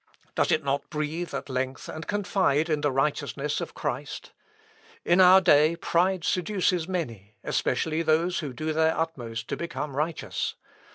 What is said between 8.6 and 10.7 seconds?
their utmost to become righteous.